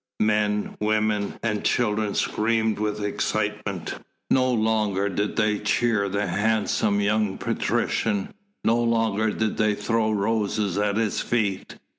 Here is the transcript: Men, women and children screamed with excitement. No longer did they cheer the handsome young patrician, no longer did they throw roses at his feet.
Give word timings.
Men, 0.19 0.75
women 0.79 1.37
and 1.43 1.63
children 1.63 2.15
screamed 2.15 2.79
with 2.79 3.03
excitement. 3.03 3.99
No 4.31 4.51
longer 4.51 5.09
did 5.09 5.35
they 5.35 5.59
cheer 5.59 6.09
the 6.09 6.25
handsome 6.25 6.99
young 7.01 7.37
patrician, 7.37 8.33
no 8.63 8.81
longer 8.81 9.29
did 9.29 9.57
they 9.57 9.75
throw 9.75 10.09
roses 10.09 10.75
at 10.79 10.97
his 10.97 11.21
feet. 11.21 11.75